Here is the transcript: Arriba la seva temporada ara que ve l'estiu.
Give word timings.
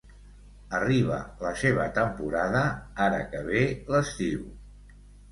Arriba 0.75 1.17
la 1.41 1.49
seva 1.63 1.83
temporada 1.97 2.61
ara 3.09 3.19
que 3.33 3.43
ve 3.49 3.61
l'estiu. 3.97 4.41